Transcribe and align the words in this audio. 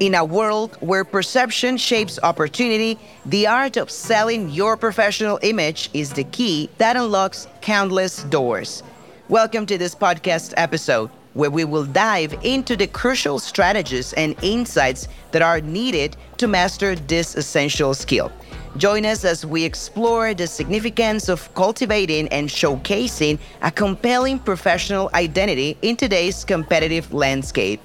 In 0.00 0.16
a 0.16 0.24
world 0.24 0.76
where 0.80 1.04
perception 1.04 1.76
shapes 1.76 2.18
opportunity, 2.24 2.98
the 3.26 3.46
art 3.46 3.76
of 3.76 3.92
selling 3.92 4.50
your 4.50 4.76
professional 4.76 5.38
image 5.42 5.88
is 5.94 6.12
the 6.12 6.24
key 6.24 6.68
that 6.78 6.96
unlocks 6.96 7.46
countless 7.60 8.24
doors. 8.24 8.82
Welcome 9.28 9.66
to 9.66 9.78
this 9.78 9.94
podcast 9.94 10.52
episode, 10.56 11.10
where 11.34 11.50
we 11.50 11.64
will 11.64 11.84
dive 11.84 12.34
into 12.42 12.74
the 12.74 12.88
crucial 12.88 13.38
strategies 13.38 14.12
and 14.14 14.34
insights 14.42 15.06
that 15.30 15.42
are 15.42 15.60
needed 15.60 16.16
to 16.38 16.48
master 16.48 16.96
this 16.96 17.36
essential 17.36 17.94
skill. 17.94 18.32
Join 18.76 19.06
us 19.06 19.24
as 19.24 19.46
we 19.46 19.62
explore 19.62 20.34
the 20.34 20.48
significance 20.48 21.28
of 21.28 21.54
cultivating 21.54 22.26
and 22.30 22.48
showcasing 22.48 23.38
a 23.62 23.70
compelling 23.70 24.40
professional 24.40 25.08
identity 25.14 25.78
in 25.82 25.94
today's 25.94 26.44
competitive 26.44 27.14
landscape. 27.14 27.80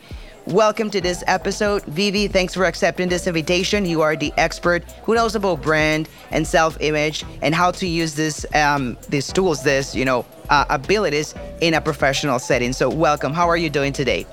Welcome 0.49 0.89
to 0.91 0.99
this 0.99 1.23
episode. 1.27 1.84
Vivi, 1.84 2.27
thanks 2.27 2.55
for 2.55 2.66
accepting 2.66 3.07
this 3.07 3.27
invitation. 3.27 3.85
You 3.85 4.02
are 4.02 4.16
the 4.16 4.34
expert 4.35 4.84
who 5.03 5.13
knows 5.13 5.35
about 5.35 5.62
brand 5.62 6.09
and 6.31 6.48
self-image 6.48 7.23
and 7.44 7.53
how 7.53 7.70
to 7.70 7.85
use 7.85 8.16
this 8.16 8.48
um, 8.55 8.98
these 9.09 9.31
tools, 9.31 9.62
this, 9.62 9.93
you 9.93 10.05
know, 10.05 10.26
uh, 10.49 10.66
abilities 10.71 11.35
in 11.62 11.76
a 11.76 11.81
professional 11.81 12.40
setting. 12.40 12.73
So 12.73 12.90
welcome. 12.90 13.32
How 13.32 13.48
are 13.48 13.57
you 13.57 13.70
doing 13.70 13.93
today? 13.93 14.26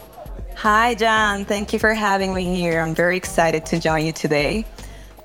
Hi, 0.54 0.94
John. 0.94 1.44
Thank 1.44 1.74
you 1.74 1.78
for 1.78 1.92
having 1.92 2.32
me 2.32 2.56
here. 2.56 2.80
I'm 2.80 2.94
very 2.94 3.18
excited 3.18 3.66
to 3.66 3.78
join 3.78 4.06
you 4.06 4.12
today. 4.12 4.64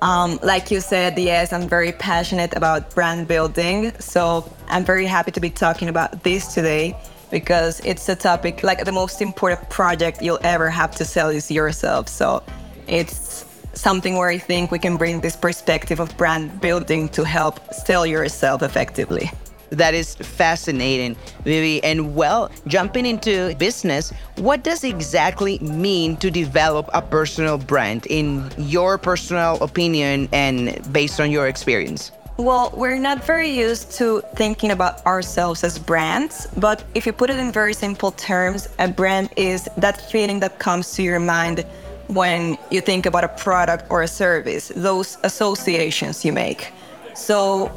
Um, 0.02 0.38
like 0.42 0.70
you 0.70 0.82
said, 0.82 1.18
yes, 1.18 1.54
I'm 1.54 1.70
very 1.70 1.92
passionate 1.92 2.54
about 2.54 2.94
brand 2.94 3.28
building. 3.28 3.98
So 3.98 4.52
I'm 4.68 4.84
very 4.84 5.06
happy 5.06 5.30
to 5.30 5.40
be 5.40 5.48
talking 5.48 5.88
about 5.88 6.22
this 6.22 6.52
today 6.52 6.94
because 7.32 7.80
it's 7.80 8.08
a 8.08 8.14
topic 8.14 8.62
like 8.62 8.84
the 8.84 8.92
most 8.92 9.20
important 9.20 9.68
project 9.70 10.22
you'll 10.22 10.38
ever 10.44 10.70
have 10.70 10.94
to 10.96 11.04
sell 11.04 11.30
is 11.30 11.50
yourself. 11.50 12.06
So 12.06 12.44
it's 12.86 13.44
something 13.72 14.16
where 14.16 14.28
I 14.28 14.38
think 14.38 14.70
we 14.70 14.78
can 14.78 14.96
bring 14.96 15.20
this 15.20 15.34
perspective 15.34 15.98
of 15.98 16.14
brand 16.16 16.60
building 16.60 17.08
to 17.08 17.24
help 17.24 17.72
sell 17.72 18.06
yourself 18.06 18.62
effectively. 18.62 19.30
That 19.70 19.94
is 19.94 20.14
fascinating, 20.14 21.16
Vivi. 21.44 21.82
And 21.82 22.14
well, 22.14 22.50
jumping 22.66 23.06
into 23.06 23.54
business, 23.56 24.12
what 24.36 24.62
does 24.62 24.84
exactly 24.84 25.58
mean 25.60 26.18
to 26.18 26.30
develop 26.30 26.90
a 26.92 27.00
personal 27.00 27.56
brand 27.56 28.06
in 28.10 28.52
your 28.58 28.98
personal 28.98 29.56
opinion 29.62 30.28
and 30.30 30.78
based 30.92 31.18
on 31.18 31.30
your 31.30 31.48
experience? 31.48 32.12
Well, 32.38 32.72
we're 32.74 32.98
not 32.98 33.22
very 33.22 33.50
used 33.50 33.92
to 33.98 34.22
thinking 34.36 34.70
about 34.70 35.04
ourselves 35.04 35.62
as 35.64 35.78
brands, 35.78 36.48
but 36.56 36.82
if 36.94 37.04
you 37.04 37.12
put 37.12 37.28
it 37.28 37.38
in 37.38 37.52
very 37.52 37.74
simple 37.74 38.10
terms, 38.12 38.70
a 38.78 38.88
brand 38.88 39.28
is 39.36 39.68
that 39.76 40.10
feeling 40.10 40.40
that 40.40 40.58
comes 40.58 40.92
to 40.94 41.02
your 41.02 41.20
mind 41.20 41.66
when 42.08 42.56
you 42.70 42.80
think 42.80 43.04
about 43.04 43.24
a 43.24 43.28
product 43.28 43.84
or 43.90 44.02
a 44.02 44.08
service, 44.08 44.72
those 44.74 45.18
associations 45.24 46.24
you 46.24 46.32
make. 46.32 46.72
So 47.14 47.70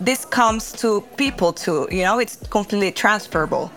this 0.00 0.24
comes 0.24 0.72
to 0.82 1.02
people 1.16 1.52
too, 1.52 1.86
you 1.90 2.02
know, 2.02 2.18
it's 2.18 2.36
completely 2.48 2.90
transferable. 2.90 3.70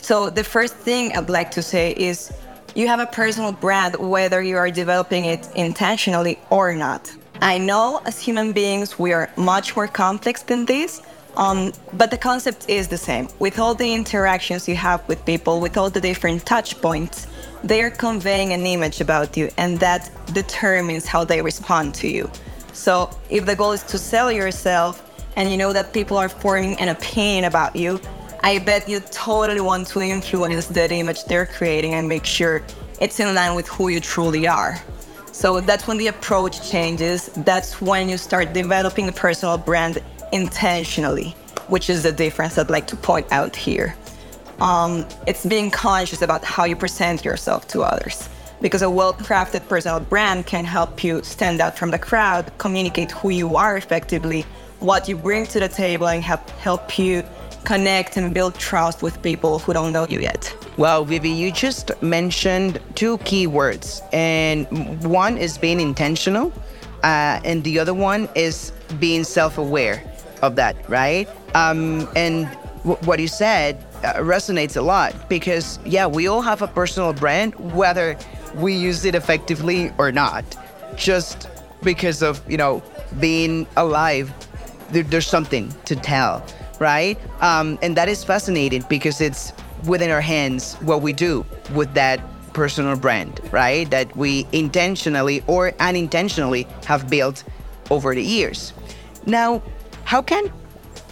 So 0.00 0.30
the 0.30 0.42
first 0.42 0.74
thing 0.74 1.14
I'd 1.14 1.28
like 1.28 1.50
to 1.52 1.62
say 1.62 1.92
is 1.92 2.32
you 2.74 2.88
have 2.88 3.00
a 3.00 3.06
personal 3.06 3.52
brand 3.52 3.96
whether 3.96 4.40
you 4.42 4.56
are 4.56 4.70
developing 4.70 5.26
it 5.26 5.48
intentionally 5.54 6.38
or 6.48 6.74
not. 6.74 7.12
I 7.42 7.56
know 7.56 8.02
as 8.04 8.20
human 8.20 8.52
beings 8.52 8.98
we 8.98 9.14
are 9.14 9.30
much 9.36 9.74
more 9.74 9.86
complex 9.86 10.42
than 10.42 10.66
this, 10.66 11.00
um, 11.38 11.72
but 11.94 12.10
the 12.10 12.18
concept 12.18 12.68
is 12.68 12.86
the 12.86 12.98
same. 12.98 13.28
With 13.38 13.58
all 13.58 13.74
the 13.74 13.94
interactions 13.94 14.68
you 14.68 14.76
have 14.76 15.06
with 15.08 15.24
people, 15.24 15.58
with 15.58 15.78
all 15.78 15.88
the 15.88 16.02
different 16.02 16.44
touch 16.44 16.78
points, 16.82 17.26
they 17.64 17.82
are 17.82 17.90
conveying 17.90 18.52
an 18.52 18.66
image 18.66 19.00
about 19.00 19.38
you, 19.38 19.48
and 19.56 19.80
that 19.80 20.10
determines 20.34 21.06
how 21.06 21.24
they 21.24 21.40
respond 21.40 21.94
to 21.94 22.08
you. 22.08 22.30
So 22.74 23.08
if 23.30 23.46
the 23.46 23.56
goal 23.56 23.72
is 23.72 23.84
to 23.84 23.96
sell 23.96 24.30
yourself 24.30 25.02
and 25.36 25.50
you 25.50 25.56
know 25.56 25.72
that 25.72 25.94
people 25.94 26.18
are 26.18 26.28
forming 26.28 26.78
an 26.78 26.90
opinion 26.90 27.44
about 27.44 27.74
you, 27.74 28.00
I 28.42 28.58
bet 28.58 28.86
you 28.86 29.00
totally 29.00 29.62
want 29.62 29.86
to 29.88 30.02
influence 30.02 30.66
that 30.66 30.92
image 30.92 31.24
they're 31.24 31.46
creating 31.46 31.94
and 31.94 32.06
make 32.06 32.26
sure 32.26 32.62
it's 33.00 33.18
in 33.18 33.34
line 33.34 33.54
with 33.54 33.66
who 33.68 33.88
you 33.88 34.00
truly 34.00 34.46
are. 34.46 34.78
So 35.40 35.58
that's 35.58 35.86
when 35.86 35.96
the 35.96 36.08
approach 36.08 36.70
changes. 36.70 37.28
That's 37.28 37.80
when 37.80 38.10
you 38.10 38.18
start 38.18 38.52
developing 38.52 39.08
a 39.08 39.12
personal 39.12 39.56
brand 39.56 40.02
intentionally, 40.32 41.30
which 41.68 41.88
is 41.88 42.02
the 42.02 42.12
difference 42.12 42.58
I'd 42.58 42.68
like 42.68 42.86
to 42.88 42.96
point 42.96 43.26
out 43.32 43.56
here. 43.56 43.96
Um, 44.60 45.06
it's 45.26 45.46
being 45.46 45.70
conscious 45.70 46.20
about 46.20 46.44
how 46.44 46.64
you 46.64 46.76
present 46.76 47.24
yourself 47.24 47.66
to 47.68 47.80
others. 47.80 48.28
Because 48.60 48.82
a 48.82 48.90
well 48.90 49.14
crafted 49.14 49.66
personal 49.66 49.98
brand 49.98 50.44
can 50.44 50.66
help 50.66 51.02
you 51.02 51.22
stand 51.22 51.62
out 51.62 51.78
from 51.78 51.90
the 51.90 51.98
crowd, 51.98 52.52
communicate 52.58 53.10
who 53.10 53.30
you 53.30 53.56
are 53.56 53.78
effectively, 53.78 54.44
what 54.80 55.08
you 55.08 55.16
bring 55.16 55.46
to 55.46 55.58
the 55.58 55.70
table, 55.70 56.08
and 56.08 56.22
help, 56.22 56.50
help 56.50 56.98
you 56.98 57.24
connect 57.64 58.18
and 58.18 58.34
build 58.34 58.56
trust 58.56 59.00
with 59.00 59.22
people 59.22 59.58
who 59.58 59.72
don't 59.72 59.94
know 59.94 60.06
you 60.06 60.20
yet. 60.20 60.54
Well, 60.80 61.04
Vivi, 61.04 61.28
you 61.28 61.52
just 61.52 61.92
mentioned 62.02 62.80
two 62.94 63.18
key 63.18 63.46
words, 63.46 64.00
and 64.14 64.66
one 65.04 65.36
is 65.36 65.58
being 65.58 65.78
intentional, 65.78 66.54
uh, 67.02 67.38
and 67.44 67.62
the 67.64 67.78
other 67.78 67.92
one 67.92 68.30
is 68.34 68.72
being 68.98 69.22
self-aware 69.24 70.02
of 70.40 70.56
that, 70.56 70.88
right? 70.88 71.28
Um, 71.54 72.08
and 72.16 72.46
w- 72.78 72.96
what 73.04 73.20
you 73.20 73.28
said 73.28 73.84
uh, 74.02 74.14
resonates 74.24 74.78
a 74.78 74.80
lot 74.80 75.28
because, 75.28 75.78
yeah, 75.84 76.06
we 76.06 76.28
all 76.28 76.40
have 76.40 76.62
a 76.62 76.66
personal 76.66 77.12
brand, 77.12 77.54
whether 77.74 78.16
we 78.54 78.72
use 78.72 79.04
it 79.04 79.14
effectively 79.14 79.92
or 79.98 80.10
not, 80.10 80.46
just 80.96 81.46
because 81.82 82.22
of 82.22 82.40
you 82.50 82.56
know 82.56 82.82
being 83.20 83.66
alive. 83.76 84.32
There, 84.92 85.02
there's 85.02 85.26
something 85.26 85.74
to 85.84 85.94
tell 85.94 86.42
right? 86.80 87.18
Um, 87.42 87.78
and 87.82 87.94
that 87.98 88.08
is 88.08 88.24
fascinating 88.24 88.86
because 88.88 89.20
it's 89.20 89.52
within 89.84 90.10
our 90.10 90.20
hands 90.20 90.74
what 90.76 91.02
we 91.02 91.12
do 91.12 91.44
with 91.74 91.92
that 91.94 92.20
personal 92.52 92.96
brand, 92.96 93.40
right? 93.52 93.88
That 93.90 94.14
we 94.16 94.46
intentionally 94.52 95.42
or 95.46 95.72
unintentionally 95.80 96.66
have 96.86 97.08
built 97.08 97.44
over 97.90 98.14
the 98.14 98.22
years. 98.22 98.72
Now, 99.26 99.62
how 100.04 100.22
can 100.22 100.52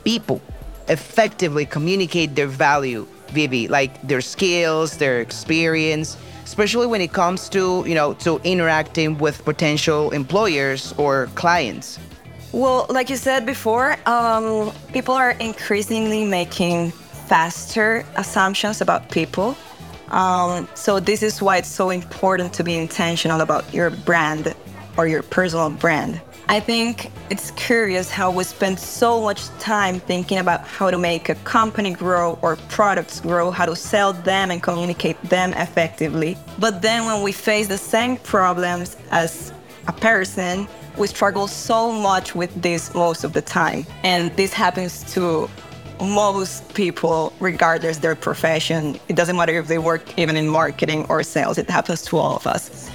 people 0.05 0.41
effectively 0.89 1.67
communicate 1.67 2.35
their 2.35 2.47
value, 2.47 3.07
Vivi, 3.29 3.69
like 3.69 4.01
their 4.03 4.21
skills, 4.21 4.97
their 4.97 5.21
experience, 5.21 6.17
especially 6.45 6.87
when 6.87 7.01
it 7.01 7.13
comes 7.13 7.49
to, 7.51 7.85
you 7.87 7.95
know, 7.95 8.15
to 8.15 8.41
interacting 8.43 9.19
with 9.19 9.45
potential 9.45 10.11
employers 10.11 10.95
or 10.97 11.29
clients? 11.35 11.99
Well, 12.53 12.87
like 12.89 13.11
you 13.11 13.17
said 13.17 13.45
before, 13.45 13.97
um, 14.07 14.73
people 14.93 15.15
are 15.15 15.33
increasingly 15.33 16.25
making 16.25 16.93
faster 17.29 18.05
assumptions 18.17 18.81
about 18.81 19.11
people. 19.11 19.57
Um, 20.11 20.67
so 20.75 20.99
this 20.99 21.23
is 21.23 21.43
why 21.43 21.59
it's 21.59 21.69
so 21.69 21.91
important 21.91 22.55
to 22.55 22.65
be 22.65 22.75
intentional 22.77 23.43
about 23.43 23.73
your 23.75 23.91
brand 23.91 24.55
or 24.97 25.07
your 25.07 25.23
personal 25.23 25.71
brand. 25.71 26.21
I 26.51 26.61
think 26.61 27.11
it's 27.29 27.51
curious 27.53 28.11
how 28.11 28.31
we 28.31 28.43
spend 28.45 28.79
so 28.79 29.21
much 29.21 29.49
time 29.59 30.01
thinking 30.01 30.39
about 30.39 30.67
how 30.67 30.91
to 30.91 30.97
make 30.97 31.29
a 31.29 31.35
company 31.45 31.93
grow 31.93 32.39
or 32.41 32.57
products 32.71 33.21
grow, 33.21 33.51
how 33.51 33.67
to 33.67 33.77
sell 33.77 34.15
them 34.15 34.51
and 34.51 34.63
communicate 34.63 35.21
them 35.25 35.53
effectively. 35.53 36.39
But 36.59 36.81
then 36.81 37.05
when 37.05 37.23
we 37.23 37.33
face 37.33 37.69
the 37.69 37.77
same 37.77 38.17
problems 38.17 38.97
as 39.11 39.53
a 39.87 39.93
person, 39.93 40.67
we 40.97 41.07
struggle 41.07 41.47
so 41.47 41.93
much 41.93 42.35
with 42.35 42.63
this 42.63 42.95
most 42.95 43.25
of 43.25 43.35
the 43.35 43.43
time. 43.43 43.87
And 44.03 44.35
this 44.37 44.55
happens 44.55 45.05
to 45.13 45.51
most 46.01 46.75
people, 46.75 47.33
regardless 47.41 47.99
their 47.99 48.15
profession. 48.15 48.99
It 49.09 49.17
doesn't 49.17 49.37
matter 49.37 49.59
if 49.59 49.69
they 49.69 49.79
work 49.79 50.19
even 50.19 50.37
in 50.37 50.49
marketing 50.49 51.07
or 51.09 51.23
sales, 51.23 51.59
it 51.59 51.69
happens 51.69 52.03
to 52.07 52.17
all 52.19 52.37
of 52.37 52.47
us. 52.47 52.91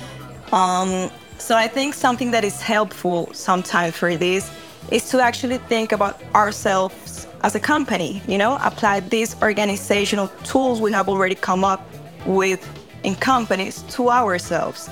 Um, 0.51 1.09
so 1.37 1.57
I 1.57 1.67
think 1.67 1.93
something 1.93 2.31
that 2.31 2.43
is 2.43 2.61
helpful 2.61 3.33
sometimes 3.33 3.95
for 3.95 4.15
this 4.15 4.49
is 4.91 5.09
to 5.09 5.19
actually 5.19 5.57
think 5.57 5.91
about 5.91 6.21
ourselves 6.35 7.27
as 7.41 7.55
a 7.55 7.59
company, 7.59 8.21
you 8.27 8.37
know, 8.37 8.57
apply 8.61 9.01
these 9.01 9.35
organizational 9.41 10.29
tools 10.43 10.79
we 10.79 10.91
have 10.91 11.09
already 11.09 11.35
come 11.35 11.63
up 11.63 11.85
with 12.25 12.65
in 13.03 13.15
companies 13.15 13.81
to 13.89 14.09
ourselves. 14.09 14.89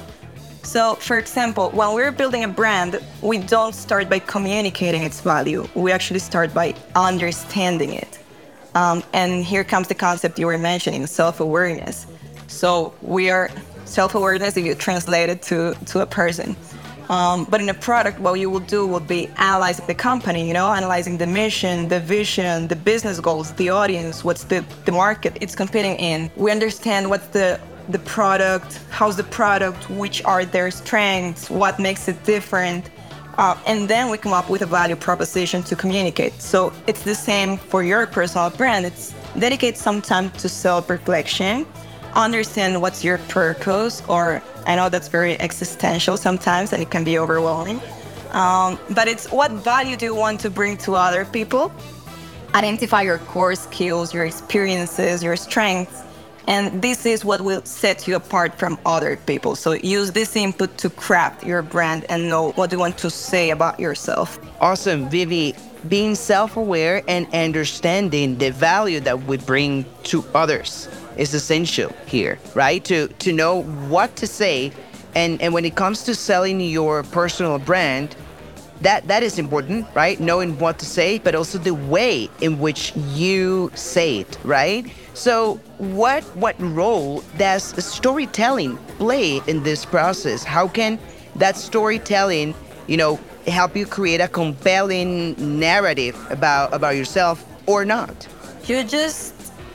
So, 0.63 0.95
for 0.95 1.17
example, 1.17 1.69
when 1.71 1.93
we're 1.93 2.11
building 2.11 2.43
a 2.43 2.47
brand, 2.47 2.99
we 3.21 3.39
don't 3.39 3.73
start 3.73 4.09
by 4.09 4.19
communicating 4.19 5.03
its 5.03 5.19
value. 5.21 5.67
We 5.75 5.91
actually 5.91 6.19
start 6.19 6.53
by 6.53 6.75
understanding 6.95 7.93
it. 7.93 8.19
Um, 8.75 9.03
and 9.13 9.43
here 9.43 9.63
comes 9.63 9.87
the 9.87 9.95
concept 9.95 10.39
you 10.39 10.45
were 10.45 10.57
mentioning 10.57 11.05
self 11.07 11.39
awareness. 11.39 12.07
So 12.47 12.93
we 13.01 13.29
are 13.29 13.49
self 13.85 14.15
awareness 14.15 14.55
if 14.55 14.65
you 14.65 14.75
translate 14.75 15.29
it 15.29 15.41
to, 15.43 15.73
to 15.87 16.01
a 16.01 16.05
person. 16.05 16.55
Um, 17.09 17.43
but 17.49 17.59
in 17.59 17.67
a 17.67 17.73
product, 17.73 18.19
what 18.19 18.35
you 18.35 18.49
will 18.49 18.61
do 18.61 18.87
will 18.87 19.01
be 19.01 19.27
analyzing 19.35 19.85
the 19.85 19.95
company, 19.95 20.47
you 20.47 20.53
know, 20.53 20.71
analyzing 20.71 21.17
the 21.17 21.27
mission, 21.27 21.89
the 21.89 21.99
vision, 21.99 22.69
the 22.69 22.75
business 22.77 23.19
goals, 23.19 23.51
the 23.53 23.69
audience, 23.69 24.23
what's 24.23 24.45
the, 24.45 24.63
the 24.85 24.93
market 24.93 25.37
it's 25.41 25.53
competing 25.53 25.97
in. 25.97 26.31
We 26.37 26.51
understand 26.51 27.09
what's 27.09 27.27
the 27.27 27.59
the 27.91 27.99
product, 27.99 28.79
how's 28.89 29.17
the 29.17 29.23
product, 29.23 29.89
which 29.89 30.23
are 30.23 30.45
their 30.45 30.71
strengths, 30.71 31.49
what 31.49 31.79
makes 31.79 32.07
it 32.07 32.23
different. 32.23 32.89
Uh, 33.37 33.57
and 33.65 33.89
then 33.89 34.09
we 34.09 34.17
come 34.17 34.33
up 34.33 34.49
with 34.49 34.61
a 34.61 34.65
value 34.65 34.95
proposition 34.95 35.63
to 35.63 35.75
communicate. 35.75 36.33
So 36.41 36.73
it's 36.87 37.03
the 37.03 37.15
same 37.15 37.57
for 37.57 37.83
your 37.83 38.05
personal 38.05 38.49
brand. 38.49 38.85
It's 38.85 39.13
dedicate 39.37 39.77
some 39.77 40.01
time 40.01 40.31
to 40.31 40.49
self-reflection, 40.49 41.65
understand 42.13 42.81
what's 42.81 43.03
your 43.03 43.17
purpose, 43.29 44.03
or 44.07 44.41
I 44.65 44.75
know 44.75 44.89
that's 44.89 45.07
very 45.07 45.39
existential 45.39 46.17
sometimes 46.17 46.73
and 46.73 46.81
it 46.81 46.91
can 46.91 47.03
be 47.03 47.17
overwhelming. 47.17 47.81
Um, 48.31 48.79
but 48.91 49.07
it's 49.07 49.29
what 49.31 49.51
value 49.51 49.97
do 49.97 50.05
you 50.05 50.15
want 50.15 50.39
to 50.41 50.49
bring 50.49 50.77
to 50.77 50.95
other 50.95 51.25
people? 51.25 51.71
Identify 52.53 53.03
your 53.03 53.17
core 53.17 53.55
skills, 53.55 54.13
your 54.13 54.25
experiences, 54.25 55.23
your 55.23 55.35
strengths, 55.35 56.03
and 56.47 56.81
this 56.81 57.05
is 57.05 57.23
what 57.23 57.41
will 57.41 57.63
set 57.65 58.07
you 58.07 58.15
apart 58.15 58.57
from 58.57 58.77
other 58.85 59.17
people. 59.17 59.55
So 59.55 59.73
use 59.73 60.11
this 60.11 60.35
input 60.35 60.77
to 60.79 60.89
craft 60.89 61.45
your 61.45 61.61
brand 61.61 62.05
and 62.09 62.29
know 62.29 62.51
what 62.53 62.71
you 62.71 62.79
want 62.79 62.97
to 62.99 63.09
say 63.09 63.51
about 63.51 63.79
yourself. 63.79 64.39
Awesome, 64.59 65.09
Vivi. 65.09 65.55
Being 65.87 66.13
self 66.13 66.57
aware 66.57 67.03
and 67.07 67.27
understanding 67.33 68.37
the 68.37 68.51
value 68.51 68.99
that 68.99 69.23
we 69.23 69.37
bring 69.37 69.85
to 70.03 70.23
others 70.35 70.87
is 71.17 71.33
essential 71.33 71.91
here, 72.05 72.37
right? 72.53 72.83
To, 72.85 73.07
to 73.07 73.33
know 73.33 73.63
what 73.63 74.15
to 74.17 74.27
say. 74.27 74.71
And, 75.15 75.41
and 75.41 75.53
when 75.53 75.65
it 75.65 75.75
comes 75.75 76.03
to 76.03 76.15
selling 76.15 76.61
your 76.61 77.03
personal 77.03 77.59
brand, 77.59 78.15
that 78.81 79.07
that 79.07 79.23
is 79.23 79.37
important, 79.37 79.87
right? 79.93 80.19
Knowing 80.19 80.57
what 80.59 80.79
to 80.79 80.85
say, 80.85 81.19
but 81.19 81.35
also 81.35 81.57
the 81.57 81.73
way 81.73 82.29
in 82.41 82.59
which 82.59 82.95
you 82.95 83.71
say 83.75 84.19
it, 84.19 84.37
right? 84.43 84.85
So, 85.13 85.55
what 85.77 86.23
what 86.35 86.55
role 86.59 87.23
does 87.37 87.63
storytelling 87.83 88.77
play 88.97 89.41
in 89.47 89.63
this 89.63 89.85
process? 89.85 90.43
How 90.43 90.67
can 90.67 90.99
that 91.35 91.55
storytelling, 91.55 92.55
you 92.87 92.97
know, 92.97 93.19
help 93.47 93.75
you 93.75 93.85
create 93.85 94.21
a 94.21 94.27
compelling 94.27 95.35
narrative 95.59 96.15
about 96.29 96.73
about 96.73 96.95
yourself 96.95 97.45
or 97.67 97.85
not? 97.85 98.27
You 98.65 98.83
just 98.83 99.33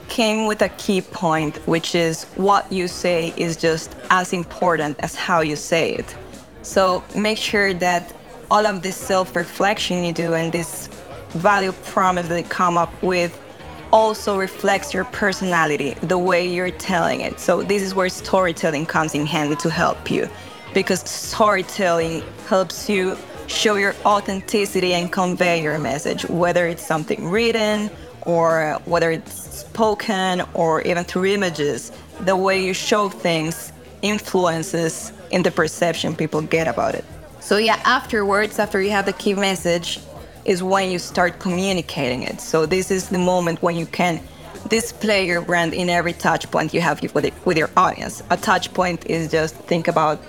came 0.08 0.46
with 0.46 0.62
a 0.62 0.68
key 0.70 1.00
point, 1.00 1.56
which 1.66 1.94
is 1.94 2.24
what 2.36 2.70
you 2.72 2.88
say 2.88 3.34
is 3.36 3.56
just 3.56 3.94
as 4.10 4.32
important 4.32 4.98
as 5.00 5.14
how 5.14 5.40
you 5.40 5.56
say 5.56 5.94
it. 5.94 6.16
So 6.62 7.02
make 7.14 7.38
sure 7.38 7.74
that 7.74 8.12
all 8.50 8.66
of 8.66 8.82
this 8.82 8.96
self-reflection 8.96 10.04
you 10.04 10.12
do 10.12 10.34
and 10.34 10.52
this 10.52 10.88
value 11.30 11.72
promise 11.84 12.28
that 12.28 12.38
you 12.38 12.48
come 12.48 12.78
up 12.78 13.02
with 13.02 13.38
also 13.92 14.38
reflects 14.38 14.92
your 14.92 15.04
personality, 15.04 15.94
the 16.02 16.18
way 16.18 16.46
you're 16.46 16.70
telling 16.70 17.20
it. 17.20 17.38
So 17.40 17.62
this 17.62 17.82
is 17.82 17.94
where 17.94 18.08
storytelling 18.08 18.86
comes 18.86 19.14
in 19.14 19.26
handy 19.26 19.56
to 19.56 19.70
help 19.70 20.10
you 20.10 20.28
because 20.74 21.00
storytelling 21.08 22.22
helps 22.48 22.88
you 22.88 23.16
show 23.46 23.76
your 23.76 23.94
authenticity 24.04 24.92
and 24.92 25.10
convey 25.10 25.62
your 25.62 25.78
message, 25.78 26.24
whether 26.28 26.66
it's 26.66 26.84
something 26.84 27.28
written 27.28 27.90
or 28.22 28.80
whether 28.84 29.10
it's 29.10 29.32
spoken 29.32 30.42
or 30.52 30.82
even 30.82 31.04
through 31.04 31.26
images. 31.26 31.92
The 32.20 32.36
way 32.36 32.62
you 32.64 32.74
show 32.74 33.08
things 33.08 33.72
influences 34.02 35.12
in 35.30 35.42
the 35.42 35.50
perception 35.50 36.14
people 36.14 36.42
get 36.42 36.66
about 36.66 36.94
it. 36.94 37.04
So 37.46 37.58
yeah, 37.58 37.80
afterwards, 37.84 38.58
after 38.58 38.82
you 38.82 38.90
have 38.90 39.06
the 39.06 39.12
key 39.12 39.32
message, 39.34 40.00
is 40.44 40.64
when 40.64 40.90
you 40.90 40.98
start 40.98 41.38
communicating 41.38 42.24
it. 42.24 42.40
So 42.40 42.66
this 42.66 42.90
is 42.90 43.08
the 43.08 43.18
moment 43.18 43.62
when 43.62 43.76
you 43.76 43.86
can 43.86 44.20
display 44.66 45.24
your 45.24 45.40
brand 45.40 45.72
in 45.72 45.88
every 45.88 46.12
touch 46.12 46.50
point 46.50 46.74
you 46.74 46.80
have 46.80 47.00
with, 47.14 47.24
it, 47.24 47.34
with 47.46 47.56
your 47.56 47.70
audience. 47.76 48.20
A 48.30 48.36
touch 48.36 48.74
point 48.74 49.06
is 49.06 49.30
just 49.30 49.54
think 49.54 49.86
about 49.86 50.20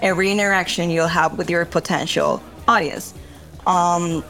every 0.00 0.30
interaction 0.30 0.90
you'll 0.90 1.08
have 1.08 1.36
with 1.36 1.50
your 1.50 1.64
potential 1.64 2.40
audience. 2.68 3.14
Um, 3.66 4.22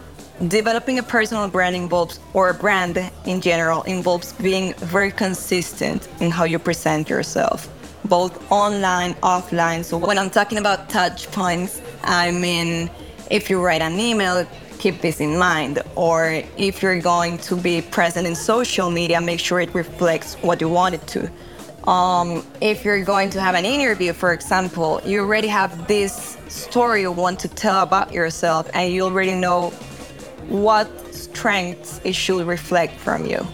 developing 0.48 0.98
a 0.98 1.02
personal 1.02 1.46
brand 1.46 1.76
involves, 1.76 2.20
or 2.32 2.48
a 2.48 2.54
brand 2.54 2.96
in 3.26 3.42
general, 3.42 3.82
involves 3.82 4.32
being 4.32 4.72
very 4.76 5.10
consistent 5.10 6.08
in 6.20 6.30
how 6.30 6.44
you 6.44 6.58
present 6.58 7.10
yourself 7.10 7.68
both 8.04 8.50
online, 8.50 9.14
offline. 9.14 9.84
So 9.84 9.96
when 9.96 10.18
I'm 10.18 10.30
talking 10.30 10.58
about 10.58 10.88
touch 10.88 11.30
points, 11.30 11.80
I 12.02 12.30
mean, 12.30 12.90
if 13.30 13.50
you 13.50 13.60
write 13.60 13.82
an 13.82 13.98
email, 13.98 14.46
keep 14.78 15.00
this 15.00 15.20
in 15.20 15.38
mind. 15.38 15.82
Or 15.94 16.42
if 16.56 16.82
you're 16.82 17.00
going 17.00 17.38
to 17.38 17.56
be 17.56 17.82
present 17.82 18.26
in 18.26 18.34
social 18.34 18.90
media, 18.90 19.20
make 19.20 19.40
sure 19.40 19.60
it 19.60 19.74
reflects 19.74 20.34
what 20.36 20.60
you 20.60 20.68
want 20.68 20.94
it 20.94 21.06
to. 21.08 21.30
Um, 21.90 22.44
if 22.60 22.84
you're 22.84 23.04
going 23.04 23.30
to 23.30 23.40
have 23.40 23.54
an 23.54 23.64
interview, 23.64 24.12
for 24.12 24.32
example, 24.32 25.00
you 25.04 25.20
already 25.20 25.48
have 25.48 25.88
this 25.88 26.36
story 26.48 27.02
you 27.02 27.12
want 27.12 27.40
to 27.40 27.48
tell 27.48 27.82
about 27.82 28.12
yourself, 28.12 28.68
and 28.74 28.92
you 28.92 29.04
already 29.04 29.34
know 29.34 29.70
what 30.48 31.14
strengths 31.14 32.00
it 32.04 32.14
should 32.14 32.46
reflect 32.46 32.94
from 32.98 33.24
you. 33.24 33.46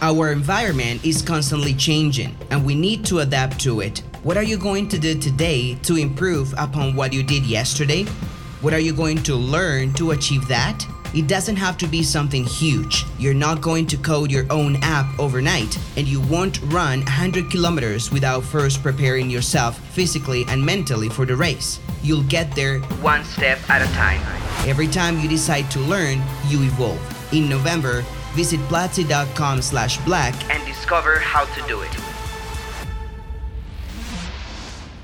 Our 0.00 0.32
environment 0.32 1.04
is 1.04 1.22
constantly 1.22 1.72
changing 1.74 2.36
and 2.50 2.64
we 2.64 2.74
need 2.74 3.06
to 3.06 3.20
adapt 3.20 3.58
to 3.60 3.80
it. 3.80 4.02
What 4.24 4.36
are 4.36 4.42
you 4.42 4.56
going 4.56 4.88
to 4.88 4.98
do 4.98 5.18
today 5.18 5.74
to 5.82 5.96
improve 5.96 6.54
upon 6.56 6.96
what 6.96 7.12
you 7.12 7.22
did 7.22 7.44
yesterday? 7.44 8.04
What 8.62 8.72
are 8.72 8.80
you 8.80 8.92
going 8.92 9.22
to 9.24 9.36
learn 9.36 9.92
to 9.94 10.10
achieve 10.12 10.48
that? 10.48 10.84
It 11.14 11.28
doesn't 11.28 11.56
have 11.56 11.76
to 11.78 11.86
be 11.86 12.02
something 12.02 12.44
huge. 12.44 13.04
You're 13.18 13.34
not 13.34 13.60
going 13.60 13.86
to 13.88 13.96
code 13.98 14.32
your 14.32 14.46
own 14.50 14.76
app 14.82 15.06
overnight, 15.20 15.78
and 15.96 16.08
you 16.08 16.20
won't 16.22 16.60
run 16.72 17.00
100 17.00 17.50
kilometers 17.50 18.10
without 18.10 18.42
first 18.42 18.82
preparing 18.82 19.28
yourself 19.28 19.78
physically 19.90 20.44
and 20.48 20.64
mentally 20.64 21.10
for 21.10 21.26
the 21.26 21.36
race. 21.36 21.78
You'll 22.02 22.24
get 22.24 22.54
there 22.56 22.80
one 23.02 23.24
step 23.24 23.58
at 23.68 23.82
a 23.82 23.92
time. 23.92 24.20
Every 24.66 24.88
time 24.88 25.20
you 25.20 25.28
decide 25.28 25.70
to 25.72 25.80
learn, 25.80 26.22
you 26.48 26.62
evolve. 26.62 26.98
In 27.32 27.48
November, 27.48 28.02
Visit 28.34 28.58
platzi.com 28.62 29.62
slash 29.62 29.98
black 29.98 30.34
and 30.52 30.64
discover 30.66 31.20
how 31.20 31.44
to 31.44 31.68
do 31.68 31.82
it. 31.82 32.03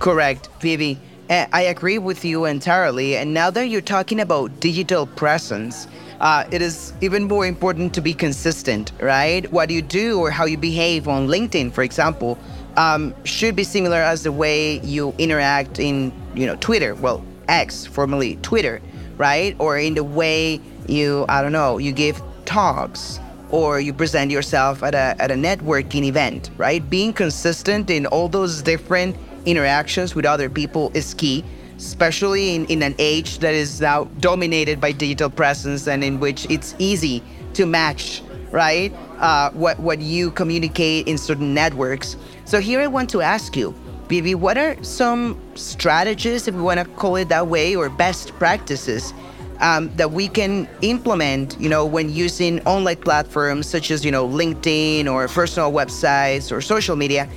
Correct, 0.01 0.49
Vivi. 0.61 0.99
I 1.29 1.61
agree 1.61 1.99
with 1.99 2.25
you 2.25 2.47
entirely. 2.47 3.19
And 3.19 3.35
now 3.35 3.51
that 3.51 3.69
you're 3.69 3.83
talking 3.83 4.19
about 4.19 4.59
digital 4.59 5.07
presence, 5.07 5.87
uh, 6.21 6.45
it 6.51 6.63
is 6.63 6.95
even 7.03 7.25
more 7.25 7.47
important 7.47 7.93
to 7.95 8.01
be 8.01 8.15
consistent, 8.15 8.93
right? 9.01 9.51
What 9.53 9.69
you 9.69 9.83
do 9.83 10.19
or 10.19 10.31
how 10.31 10.47
you 10.47 10.57
behave 10.57 11.07
on 11.07 11.29
LinkedIn, 11.29 11.73
for 11.73 11.83
example, 11.83 12.39
um, 12.79 13.15
should 13.25 13.55
be 13.55 13.63
similar 13.63 13.99
as 13.99 14.23
the 14.23 14.33
way 14.33 14.81
you 14.81 15.15
interact 15.19 15.79
in, 15.79 16.13
you 16.35 16.47
know, 16.47 16.57
Twitter. 16.57 16.95
Well, 16.95 17.23
X, 17.49 17.85
formerly 17.85 18.37
Twitter, 18.37 18.81
right? 19.19 19.55
Or 19.59 19.79
in 19.79 19.95
the 19.95 20.05
way 20.05 20.63
you, 20.89 21.27
I 21.29 21.43
don't 21.43 21.53
know, 21.53 21.77
you 21.77 21.93
give 21.93 22.23
talks 22.47 23.21
or 23.51 23.81
you 23.81 23.93
present 23.93 24.31
yourself 24.31 24.83
at 24.83 24.95
a, 24.95 25.15
at 25.19 25.31
a 25.31 25.35
networking 25.35 26.05
event, 26.05 26.51
right? 26.57 26.89
Being 26.89 27.13
consistent 27.13 27.91
in 27.91 28.07
all 28.07 28.29
those 28.29 28.63
different 28.63 29.15
interactions 29.47 30.15
with 30.15 30.25
other 30.25 30.49
people 30.49 30.91
is 30.95 31.15
key, 31.15 31.45
especially 31.77 32.55
in, 32.55 32.67
in 32.67 32.83
an 32.83 32.95
age 32.99 33.39
that 33.39 33.55
is 33.55 33.81
now 33.81 34.05
dominated 34.21 34.81
by 34.81 34.93
digital 34.93 35.31
presence 35.31 35.87
and 35.89 36.05
in 36.05 36.21
which 36.21 36.47
it's 36.51 36.75
easy 36.79 37.23
to 37.55 37.67
match, 37.67 38.23
right? 38.51 38.93
Uh, 39.19 39.51
what, 39.51 39.79
what 39.81 39.99
you 40.01 40.31
communicate 40.31 41.07
in 41.07 41.19
certain 41.19 41.53
networks. 41.55 42.17
So 42.45 42.61
here 42.61 42.81
I 42.81 42.87
want 42.87 43.11
to 43.11 43.21
ask 43.21 43.57
you, 43.57 43.75
Vivi, 44.09 44.35
what 44.35 44.59
are 44.59 44.83
some 44.83 45.41
strategies, 45.55 46.49
if 46.49 46.55
we 46.55 46.63
want 46.63 46.81
to 46.81 46.87
call 46.97 47.17
it 47.17 47.29
that 47.29 47.47
way, 47.47 47.77
or 47.77 47.89
best 47.89 48.33
practices 48.39 49.13
um, 49.61 49.95
that 49.97 50.11
we 50.11 50.27
can 50.27 50.69
implement, 50.83 51.57
you 51.61 51.69
know, 51.69 51.85
when 51.85 52.11
using 52.11 52.61
online 52.67 52.97
platforms 52.97 53.69
such 53.69 53.91
as, 53.91 54.05
you 54.05 54.11
know, 54.11 54.27
LinkedIn 54.27 55.07
or 55.07 55.29
personal 55.29 55.71
websites 55.71 56.51
or 56.51 56.61
social 56.61 56.97
media 56.97 57.29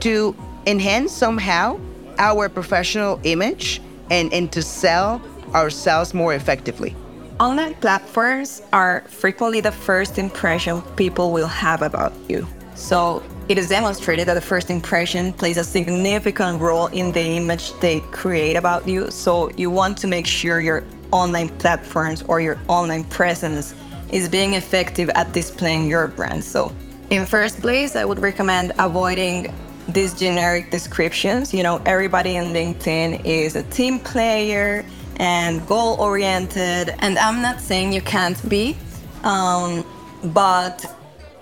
to 0.00 0.34
enhance 0.66 1.12
somehow 1.12 1.78
our 2.18 2.48
professional 2.48 3.20
image 3.24 3.80
and, 4.10 4.32
and 4.32 4.52
to 4.52 4.62
sell 4.62 5.20
ourselves 5.54 6.14
more 6.14 6.34
effectively. 6.34 6.94
Online 7.40 7.74
platforms 7.74 8.62
are 8.72 9.04
frequently 9.08 9.60
the 9.60 9.72
first 9.72 10.18
impression 10.18 10.82
people 10.96 11.32
will 11.32 11.48
have 11.48 11.82
about 11.82 12.12
you. 12.28 12.46
So 12.74 13.22
it 13.48 13.58
is 13.58 13.68
demonstrated 13.68 14.28
that 14.28 14.34
the 14.34 14.40
first 14.40 14.70
impression 14.70 15.32
plays 15.32 15.56
a 15.56 15.64
significant 15.64 16.60
role 16.60 16.86
in 16.88 17.12
the 17.12 17.20
image 17.20 17.72
they 17.80 18.00
create 18.12 18.56
about 18.56 18.86
you. 18.86 19.10
So 19.10 19.50
you 19.56 19.70
want 19.70 19.98
to 19.98 20.06
make 20.06 20.26
sure 20.26 20.60
your 20.60 20.84
online 21.10 21.48
platforms 21.58 22.22
or 22.22 22.40
your 22.40 22.58
online 22.68 23.04
presence 23.04 23.74
is 24.10 24.28
being 24.28 24.54
effective 24.54 25.08
at 25.10 25.32
displaying 25.32 25.88
your 25.88 26.08
brand. 26.08 26.44
So, 26.44 26.72
in 27.10 27.26
first 27.26 27.60
place, 27.60 27.96
I 27.96 28.04
would 28.04 28.18
recommend 28.18 28.72
avoiding 28.78 29.52
these 29.88 30.14
generic 30.14 30.70
descriptions. 30.70 31.52
You 31.52 31.62
know, 31.62 31.80
everybody 31.86 32.36
in 32.36 32.46
LinkedIn 32.46 33.24
is 33.24 33.56
a 33.56 33.62
team 33.64 33.98
player 33.98 34.84
and 35.16 35.66
goal 35.66 35.96
oriented. 36.00 36.94
And 36.98 37.18
I'm 37.18 37.42
not 37.42 37.60
saying 37.60 37.92
you 37.92 38.02
can't 38.02 38.48
be, 38.48 38.76
um, 39.24 39.84
but 40.24 40.84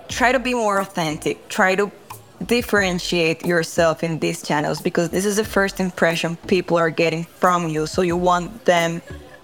try 0.07 0.31
to 0.31 0.39
be 0.39 0.53
more 0.53 0.79
authentic. 0.79 1.47
Try 1.49 1.75
to 1.75 1.91
differentiate 2.45 3.45
yourself 3.45 4.03
in 4.03 4.19
these 4.19 4.41
channels 4.41 4.81
because 4.81 5.09
this 5.09 5.25
is 5.25 5.37
the 5.37 5.43
first 5.43 5.79
impression 5.79 6.35
people 6.47 6.77
are 6.77 6.89
getting 6.89 7.23
from 7.23 7.67
you. 7.67 7.85
So 7.85 8.01
you 8.01 8.17
want 8.17 8.65
them 8.65 9.01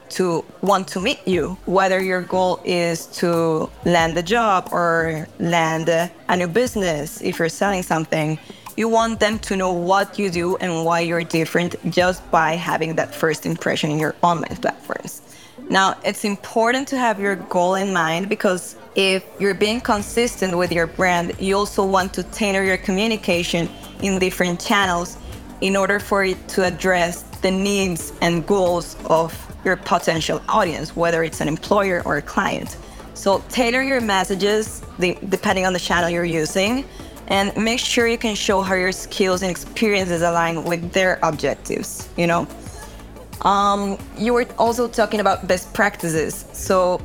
to 0.10 0.44
want 0.62 0.88
to 0.88 1.01
meet 1.01 1.20
you, 1.27 1.58
whether 1.66 2.01
your 2.01 2.22
goal 2.22 2.62
is 2.63 3.06
to 3.08 3.70
land 3.86 4.18
a 4.18 4.24
job 4.24 4.70
or 4.72 5.27
land 5.39 5.89
a 5.89 6.10
new 6.36 6.48
business 6.48 7.22
if 7.22 7.39
you're 7.39 7.50
selling 7.50 7.84
something. 7.84 8.39
You 8.77 8.88
want 8.88 9.19
them 9.19 9.39
to 9.39 9.55
know 9.55 9.74
what 9.74 10.19
you 10.19 10.29
do 10.29 10.55
and 10.57 10.86
why 10.86 11.00
you're 11.00 11.24
different 11.24 11.75
just 11.89 12.22
by 12.29 12.53
having 12.53 12.93
that 12.98 13.13
first 13.13 13.48
impression 13.48 13.89
in 13.89 13.98
your 13.98 14.13
online 14.22 14.55
platforms. 14.57 15.24
Now, 15.67 15.96
it's 16.05 16.24
important 16.24 16.88
to 16.89 16.98
have 17.00 17.19
your 17.19 17.38
goal 17.38 17.74
in 17.74 17.91
mind 17.91 18.29
because 18.29 18.75
if 18.93 19.25
you're 19.39 19.55
being 19.55 19.81
consistent 19.81 20.55
with 20.55 20.72
your 20.72 20.86
brand, 20.86 21.34
you 21.39 21.57
also 21.57 21.84
want 21.84 22.13
to 22.13 22.24
tailor 22.24 22.63
your 22.63 22.77
communication 22.77 23.67
in 24.03 24.19
different 24.19 24.60
channels 24.62 25.17
in 25.62 25.75
order 25.75 26.00
for 26.00 26.24
it 26.24 26.48
to 26.50 26.63
address 26.63 27.24
the 27.41 27.50
needs 27.50 28.13
and 28.22 28.46
goals 28.46 28.96
of 29.05 29.34
your 29.65 29.75
potential 29.75 30.39
audience, 30.48 30.96
whether 30.96 31.24
it's 31.24 31.41
an 31.41 31.48
employer 31.48 32.03
or 32.05 32.17
a 32.17 32.22
client. 32.22 32.77
So 33.15 33.43
tailor 33.50 33.81
your 33.81 34.01
messages 34.01 34.84
depending 35.00 35.65
on 35.65 35.74
the 35.74 35.79
channel 35.79 36.12
you're 36.12 36.24
using 36.24 36.86
and 37.27 37.55
make 37.57 37.79
sure 37.79 38.07
you 38.07 38.17
can 38.17 38.36
show 38.36 38.62
how 38.62 38.75
your 38.75 38.91
skills 38.91 39.41
and 39.41 39.51
experiences 39.51 40.22
align 40.22 40.63
with 40.63 40.91
their 40.93 41.19
objectives, 41.24 42.10
you 42.17 42.27
know. 42.27 42.48
Um, 43.41 43.98
you 44.17 44.34
were 44.34 44.46
also 44.57 44.88
talking 44.88 45.19
about 45.19 45.48
best 45.48 45.74
practices. 45.74 46.46
So 46.53 47.01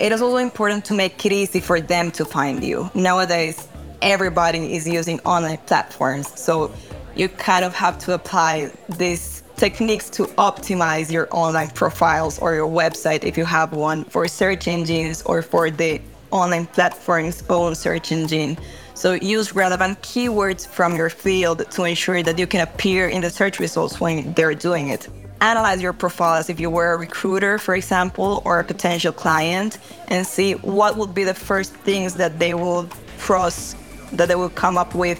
it 0.00 0.10
is 0.12 0.20
also 0.22 0.38
important 0.38 0.84
to 0.86 0.94
make 0.94 1.24
it 1.24 1.32
easy 1.32 1.60
for 1.60 1.80
them 1.80 2.10
to 2.12 2.24
find 2.24 2.64
you. 2.64 2.90
Nowadays, 2.94 3.68
everybody 4.00 4.74
is 4.74 4.88
using 4.88 5.20
online 5.20 5.58
platforms, 5.58 6.40
so 6.40 6.72
you 7.14 7.28
kind 7.28 7.64
of 7.64 7.74
have 7.74 7.98
to 7.98 8.14
apply 8.14 8.70
these 8.88 9.42
techniques 9.56 10.10
to 10.10 10.24
optimize 10.38 11.12
your 11.12 11.28
online 11.30 11.68
profiles 11.70 12.38
or 12.38 12.54
your 12.54 12.68
website 12.68 13.22
if 13.22 13.36
you 13.36 13.44
have 13.44 13.72
one 13.72 14.04
for 14.04 14.26
search 14.26 14.66
engines 14.66 15.22
or 15.22 15.42
for 15.42 15.70
the 15.70 16.00
online 16.30 16.66
platform's 16.66 17.44
own 17.48 17.74
search 17.74 18.10
engine. 18.10 18.58
So 19.02 19.14
use 19.14 19.52
relevant 19.52 20.00
keywords 20.00 20.64
from 20.64 20.94
your 20.94 21.10
field 21.10 21.68
to 21.68 21.82
ensure 21.82 22.22
that 22.22 22.38
you 22.38 22.46
can 22.46 22.60
appear 22.60 23.08
in 23.08 23.20
the 23.20 23.30
search 23.30 23.58
results 23.58 24.00
when 24.00 24.32
they're 24.34 24.54
doing 24.54 24.90
it 24.90 25.08
analyze 25.40 25.82
your 25.82 25.92
profile 25.92 26.34
as 26.34 26.48
if 26.48 26.60
you 26.60 26.70
were 26.70 26.92
a 26.92 26.96
recruiter, 26.96 27.58
for 27.58 27.74
example, 27.74 28.42
or 28.44 28.60
a 28.60 28.64
potential 28.64 29.12
client, 29.12 29.78
and 30.06 30.24
see 30.24 30.52
what 30.78 30.96
would 30.96 31.12
be 31.12 31.24
the 31.24 31.34
first 31.34 31.74
things 31.88 32.14
that 32.14 32.38
they 32.38 32.54
will 32.54 32.88
cross, 33.18 33.74
that 34.12 34.28
they 34.28 34.36
will 34.36 34.54
come 34.64 34.78
up 34.78 34.94
with 34.94 35.18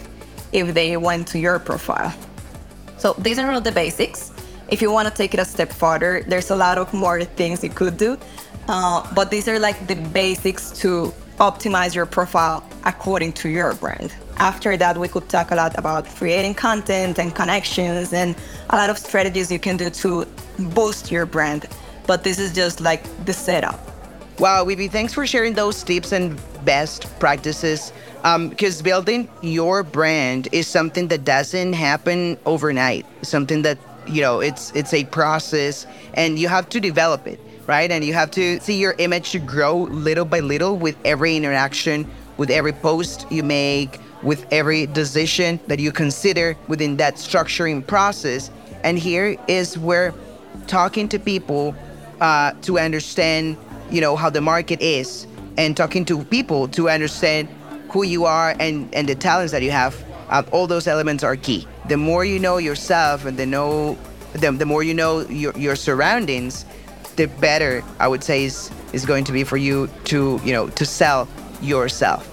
if 0.52 0.74
they 0.74 0.96
went 0.96 1.26
to 1.26 1.40
your 1.40 1.58
profile. 1.58 2.14
So 2.98 3.14
these 3.18 3.36
are 3.40 3.50
all 3.50 3.60
the 3.60 3.72
basics. 3.72 4.30
If 4.68 4.80
you 4.80 4.92
want 4.92 5.08
to 5.08 5.14
take 5.14 5.34
it 5.34 5.40
a 5.40 5.44
step 5.44 5.72
further, 5.72 6.22
there's 6.28 6.50
a 6.50 6.56
lot 6.56 6.78
of 6.78 6.94
more 6.94 7.24
things 7.24 7.64
you 7.64 7.70
could 7.70 7.96
do. 7.96 8.16
Uh, 8.68 9.02
but 9.16 9.28
these 9.28 9.48
are 9.48 9.58
like 9.58 9.88
the 9.88 9.96
basics 9.96 10.70
to 10.82 11.12
optimize 11.38 11.94
your 11.94 12.06
profile 12.06 12.64
according 12.84 13.32
to 13.34 13.48
your 13.48 13.74
brand. 13.74 14.12
After 14.38 14.76
that, 14.76 14.98
we 14.98 15.08
could 15.08 15.28
talk 15.28 15.50
a 15.50 15.54
lot 15.54 15.78
about 15.78 16.06
creating 16.06 16.54
content 16.54 17.18
and 17.18 17.34
connections 17.34 18.12
and 18.12 18.34
a 18.70 18.76
lot 18.76 18.90
of 18.90 18.98
strategies 18.98 19.50
you 19.50 19.58
can 19.58 19.76
do 19.76 19.90
to 19.90 20.26
boost 20.58 21.10
your 21.10 21.26
brand. 21.26 21.66
But 22.06 22.24
this 22.24 22.38
is 22.38 22.54
just 22.54 22.80
like 22.80 23.02
the 23.24 23.32
setup. 23.32 23.80
Wow, 24.38 24.64
Vivi, 24.64 24.88
thanks 24.88 25.12
for 25.12 25.26
sharing 25.26 25.54
those 25.54 25.82
tips 25.82 26.12
and 26.12 26.40
best 26.64 27.06
practices. 27.20 27.92
Because 28.22 28.78
um, 28.78 28.84
building 28.84 29.28
your 29.42 29.82
brand 29.82 30.48
is 30.52 30.66
something 30.66 31.08
that 31.08 31.24
doesn't 31.24 31.74
happen 31.74 32.38
overnight. 32.46 33.04
Something 33.22 33.62
that 33.62 33.78
you 34.06 34.20
know, 34.20 34.40
it's 34.40 34.72
it's 34.72 34.92
a 34.94 35.04
process, 35.04 35.86
and 36.14 36.38
you 36.38 36.48
have 36.48 36.68
to 36.70 36.80
develop 36.80 37.26
it, 37.26 37.40
right? 37.66 37.90
And 37.90 38.04
you 38.04 38.12
have 38.14 38.31
to 38.33 38.61
see 38.61 38.78
your 38.78 38.95
image 38.99 39.45
grow 39.47 39.83
little 39.83 40.25
by 40.25 40.40
little 40.40 40.76
with 40.76 40.97
every 41.04 41.37
interaction, 41.37 42.11
with 42.37 42.50
every 42.50 42.73
post 42.73 43.26
you 43.31 43.42
make, 43.42 43.99
with 44.23 44.47
every 44.52 44.87
decision 44.87 45.61
that 45.66 45.78
you 45.78 45.92
consider 45.92 46.57
within 46.69 46.97
that 46.97 47.16
structuring 47.16 47.87
process. 47.87 48.50
And 48.85 48.99
here 48.99 49.37
is 49.49 49.78
where 49.78 50.14
talking 50.66 51.09
to 51.09 51.19
people 51.19 51.75
uh, 52.21 52.52
to 52.62 52.78
understand, 52.78 53.57
you 53.90 54.00
know, 54.00 54.16
how 54.16 54.31
the 54.31 54.40
market 54.40 54.81
is, 54.81 55.26
and 55.57 55.76
talking 55.76 56.04
to 56.07 56.25
people 56.25 56.69
to 56.69 56.88
understand 56.88 57.49
who 57.90 58.04
you 58.04 58.25
are 58.25 58.54
and, 58.59 58.92
and 58.95 59.09
the 59.09 59.14
talents 59.14 59.52
that 59.52 59.62
you 59.62 59.71
have. 59.71 60.04
Uh, 60.31 60.42
all 60.50 60.66
those 60.66 60.87
elements 60.87 61.23
are 61.23 61.37
key. 61.37 61.66
The 61.88 61.97
more 61.97 62.25
you 62.25 62.38
know 62.38 62.57
yourself 62.57 63.26
and 63.26 63.37
the 63.37 63.45
know, 63.45 63.99
the, 64.33 64.50
the 64.50 64.64
more 64.64 64.83
you 64.83 64.95
know 64.95 65.21
your, 65.28 65.52
your 65.59 65.76
surroundings, 65.76 66.64
the 67.16 67.26
better 67.26 67.83
I 67.99 68.09
would 68.09 68.25
say 68.25 68.45
is 68.45 68.71
is 68.92 69.07
going 69.07 69.25
to 69.25 69.33
be 69.33 69.45
for 69.45 69.57
you 69.57 69.88
to 70.04 70.40
you 70.45 70.52
know 70.52 70.69
to 70.69 70.85
sell 70.85 71.28
yourself. 71.61 72.28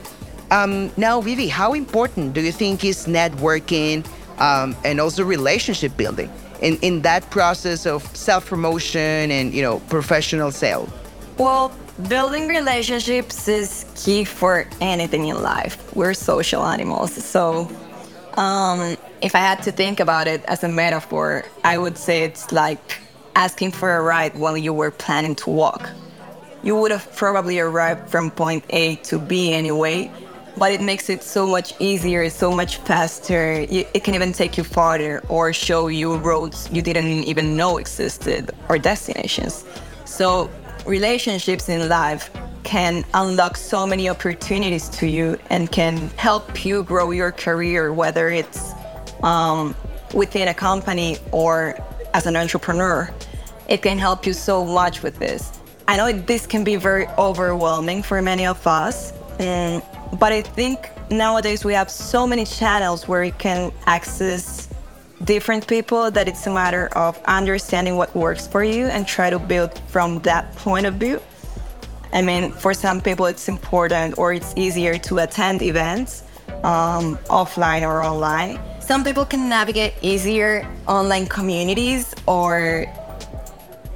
Um, 0.51 0.91
now, 0.97 1.21
Vivi, 1.21 1.47
how 1.47 1.73
important 1.73 2.33
do 2.33 2.41
you 2.41 2.51
think 2.51 2.83
is 2.83 3.05
networking 3.05 4.05
um, 4.39 4.75
and 4.83 4.99
also 4.99 5.23
relationship 5.23 5.95
building 5.95 6.31
in, 6.61 6.77
in 6.77 7.01
that 7.03 7.29
process 7.29 7.85
of 7.85 8.03
self 8.15 8.47
promotion 8.47 9.31
and 9.31 9.53
you 9.53 9.61
know 9.61 9.79
professional 9.89 10.51
sale? 10.51 10.87
Well, 11.37 11.71
building 12.07 12.47
relationships 12.47 13.47
is 13.47 13.85
key 13.95 14.25
for 14.25 14.67
anything 14.81 15.27
in 15.27 15.41
life. 15.41 15.95
We're 15.95 16.13
social 16.13 16.65
animals, 16.65 17.13
so 17.23 17.69
um, 18.35 18.97
if 19.21 19.35
I 19.35 19.39
had 19.39 19.61
to 19.63 19.71
think 19.71 19.99
about 19.99 20.27
it 20.27 20.43
as 20.45 20.63
a 20.63 20.69
metaphor, 20.69 21.45
I 21.63 21.77
would 21.77 21.97
say 21.97 22.23
it's 22.23 22.51
like 22.51 22.97
asking 23.39 23.71
for 23.71 23.95
a 23.95 24.01
ride 24.01 24.35
while 24.35 24.57
you 24.57 24.73
were 24.73 24.91
planning 24.91 25.33
to 25.33 25.49
walk. 25.49 25.89
You 26.61 26.75
would 26.75 26.91
have 26.91 27.07
probably 27.15 27.57
arrived 27.57 28.09
from 28.09 28.31
point 28.31 28.65
A 28.71 28.97
to 29.09 29.17
B 29.17 29.53
anyway, 29.53 30.11
but 30.57 30.73
it 30.73 30.81
makes 30.81 31.09
it 31.09 31.23
so 31.23 31.47
much 31.47 31.73
easier, 31.79 32.29
so 32.29 32.51
much 32.51 32.77
faster. 32.89 33.65
It 33.69 34.03
can 34.03 34.13
even 34.13 34.33
take 34.33 34.57
you 34.57 34.65
farther 34.65 35.23
or 35.29 35.53
show 35.53 35.87
you 35.87 36.17
roads 36.17 36.69
you 36.69 36.81
didn't 36.81 37.23
even 37.31 37.55
know 37.55 37.77
existed 37.77 38.51
or 38.67 38.77
destinations. 38.77 39.63
So, 40.03 40.49
relationships 40.85 41.69
in 41.69 41.87
life 41.87 42.29
can 42.63 43.05
unlock 43.13 43.55
so 43.55 43.87
many 43.87 44.09
opportunities 44.09 44.89
to 44.99 45.07
you 45.07 45.39
and 45.49 45.71
can 45.71 45.95
help 46.17 46.65
you 46.65 46.83
grow 46.83 47.11
your 47.11 47.31
career, 47.31 47.93
whether 47.93 48.27
it's 48.27 48.73
um, 49.23 49.73
within 50.13 50.49
a 50.49 50.53
company 50.53 51.17
or 51.31 51.79
as 52.13 52.25
an 52.25 52.35
entrepreneur. 52.35 53.09
It 53.69 53.83
can 53.83 53.99
help 53.99 54.25
you 54.25 54.33
so 54.33 54.65
much 54.65 55.03
with 55.03 55.19
this. 55.19 55.51
I 55.87 55.95
know 55.95 56.11
this 56.11 56.47
can 56.47 56.63
be 56.63 56.75
very 56.75 57.05
overwhelming 57.19 58.01
for 58.01 58.19
many 58.19 58.47
of 58.47 58.65
us, 58.65 59.13
but 59.37 60.31
I 60.31 60.41
think 60.41 60.89
nowadays 61.11 61.63
we 61.63 61.73
have 61.73 61.91
so 61.91 62.25
many 62.25 62.45
channels 62.45 63.07
where 63.07 63.23
you 63.23 63.31
can 63.31 63.71
access 63.85 64.69
different 65.23 65.67
people 65.67 66.09
that 66.09 66.27
it's 66.27 66.47
a 66.47 66.49
matter 66.49 66.87
of 66.95 67.21
understanding 67.25 67.95
what 67.95 68.15
works 68.15 68.47
for 68.47 68.63
you 68.63 68.87
and 68.87 69.07
try 69.07 69.29
to 69.29 69.37
build 69.37 69.77
from 69.87 70.19
that 70.21 70.55
point 70.55 70.87
of 70.87 70.95
view. 70.95 71.21
I 72.11 72.23
mean, 72.23 72.51
for 72.51 72.73
some 72.73 72.99
people, 73.01 73.27
it's 73.27 73.47
important 73.47 74.17
or 74.17 74.33
it's 74.33 74.51
easier 74.55 74.97
to 74.97 75.19
attend 75.19 75.61
events 75.61 76.23
um, 76.63 77.17
offline 77.29 77.83
or 77.83 78.03
online. 78.03 78.59
Some 78.79 79.03
people 79.03 79.25
can 79.25 79.47
navigate 79.47 79.93
easier 80.01 80.67
online 80.87 81.27
communities 81.27 82.15
or 82.25 82.87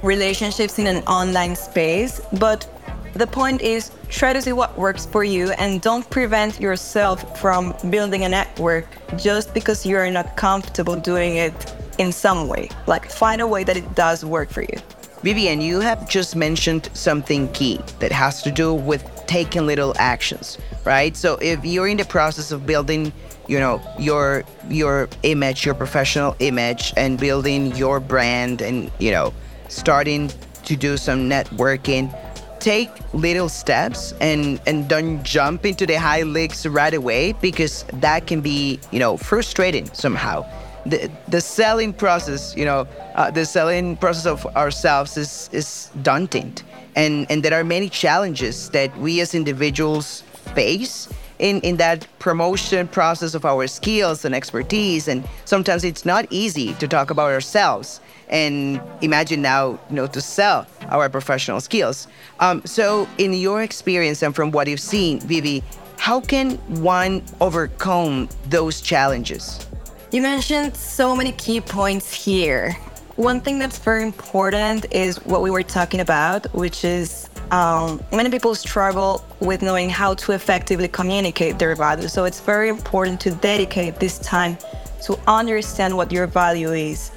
relationships 0.04 0.78
in 0.78 0.86
an 0.86 1.02
online 1.04 1.56
space, 1.56 2.20
but 2.38 2.68
the 3.14 3.26
point 3.26 3.62
is 3.62 3.90
try 4.08 4.32
to 4.32 4.42
see 4.42 4.52
what 4.52 4.76
works 4.76 5.06
for 5.06 5.24
you 5.24 5.52
and 5.52 5.80
don't 5.80 6.08
prevent 6.10 6.60
yourself 6.60 7.40
from 7.40 7.74
building 7.88 8.24
a 8.24 8.28
network 8.28 8.86
just 9.16 9.54
because 9.54 9.86
you're 9.86 10.10
not 10.10 10.36
comfortable 10.36 10.96
doing 10.96 11.36
it 11.36 11.74
in 11.98 12.12
some 12.12 12.48
way. 12.48 12.68
Like 12.86 13.10
find 13.10 13.40
a 13.40 13.46
way 13.46 13.64
that 13.64 13.76
it 13.76 13.94
does 13.94 14.24
work 14.24 14.50
for 14.50 14.62
you. 14.62 14.78
Vivian, 15.22 15.60
you 15.62 15.80
have 15.80 16.06
just 16.06 16.36
mentioned 16.36 16.90
something 16.92 17.50
key 17.52 17.80
that 18.00 18.12
has 18.12 18.42
to 18.42 18.50
do 18.50 18.74
with 18.74 19.08
taking 19.26 19.64
little 19.64 19.94
actions, 19.98 20.58
right? 20.84 21.16
So 21.16 21.38
if 21.40 21.64
you're 21.64 21.88
in 21.88 21.96
the 21.96 22.04
process 22.04 22.52
of 22.52 22.66
building, 22.66 23.10
you 23.48 23.58
know, 23.58 23.80
your 23.98 24.44
your 24.68 25.08
image, 25.22 25.64
your 25.64 25.74
professional 25.74 26.36
image 26.40 26.92
and 26.96 27.18
building 27.18 27.74
your 27.74 28.00
brand 28.00 28.60
and, 28.60 28.90
you 28.98 29.12
know, 29.12 29.32
starting 29.74 30.30
to 30.64 30.76
do 30.76 30.96
some 30.96 31.28
networking, 31.28 32.12
take 32.60 32.90
little 33.12 33.48
steps 33.48 34.14
and 34.20 34.60
and 34.66 34.88
don't 34.88 35.22
jump 35.22 35.66
into 35.66 35.86
the 35.86 35.98
high 35.98 36.22
leagues 36.22 36.66
right 36.66 36.94
away 36.94 37.32
because 37.40 37.84
that 37.92 38.26
can 38.26 38.40
be 38.40 38.80
you 38.90 38.98
know 38.98 39.16
frustrating 39.16 39.86
somehow. 39.92 40.44
The, 40.86 41.10
the 41.28 41.40
selling 41.40 41.92
process 41.94 42.54
you 42.56 42.64
know 42.64 42.86
uh, 43.14 43.30
the 43.30 43.44
selling 43.44 43.96
process 43.96 44.26
of 44.26 44.46
ourselves 44.56 45.16
is 45.16 45.50
is 45.52 45.90
daunting. 46.02 46.56
And 46.96 47.26
and 47.30 47.42
there 47.42 47.58
are 47.58 47.64
many 47.64 47.88
challenges 47.88 48.70
that 48.70 48.96
we 48.98 49.20
as 49.20 49.34
individuals 49.34 50.22
face 50.54 51.08
in, 51.38 51.60
in 51.62 51.76
that 51.76 52.06
promotion 52.18 52.86
process 52.88 53.34
of 53.34 53.44
our 53.44 53.66
skills 53.66 54.24
and 54.24 54.34
expertise. 54.34 55.08
And 55.08 55.28
sometimes 55.44 55.84
it's 55.84 56.04
not 56.04 56.26
easy 56.30 56.74
to 56.74 56.86
talk 56.86 57.10
about 57.10 57.32
ourselves 57.32 58.00
and 58.28 58.80
imagine 59.00 59.42
now 59.42 59.78
you 59.90 59.96
know 59.96 60.06
to 60.06 60.20
sell 60.20 60.66
our 60.88 61.08
professional 61.08 61.60
skills. 61.60 62.08
Um, 62.40 62.64
so 62.64 63.08
in 63.18 63.32
your 63.32 63.62
experience 63.62 64.22
and 64.22 64.34
from 64.34 64.50
what 64.50 64.68
you've 64.68 64.80
seen 64.80 65.20
vivi 65.20 65.62
how 65.96 66.20
can 66.20 66.56
one 66.82 67.22
overcome 67.40 68.28
those 68.50 68.80
challenges? 68.80 69.66
You 70.12 70.20
mentioned 70.20 70.76
so 70.76 71.16
many 71.16 71.32
key 71.32 71.60
points 71.60 72.12
here. 72.12 72.72
One 73.16 73.40
thing 73.40 73.58
that's 73.58 73.78
very 73.78 74.02
important 74.02 74.86
is 74.92 75.16
what 75.24 75.40
we 75.40 75.50
were 75.50 75.62
talking 75.62 76.00
about 76.00 76.52
which 76.54 76.84
is 76.84 77.30
um, 77.50 78.02
many 78.12 78.30
people 78.30 78.54
struggle 78.54 79.24
with 79.40 79.62
knowing 79.62 79.88
how 79.88 80.14
to 80.14 80.32
effectively 80.32 80.88
communicate 80.88 81.58
their 81.58 81.74
value. 81.74 82.08
so 82.08 82.24
it's 82.24 82.40
very 82.40 82.68
important 82.68 83.20
to 83.20 83.30
dedicate 83.30 83.96
this 83.96 84.18
time 84.18 84.56
to 85.04 85.18
understand 85.26 85.96
what 85.96 86.10
your 86.10 86.26
value 86.26 86.72
is 86.72 87.10